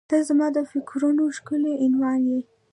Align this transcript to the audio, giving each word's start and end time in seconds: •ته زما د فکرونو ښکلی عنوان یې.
•ته 0.09 0.17
زما 0.27 0.47
د 0.55 0.57
فکرونو 0.71 1.23
ښکلی 1.37 1.73
عنوان 1.85 2.21
یې. 2.31 2.41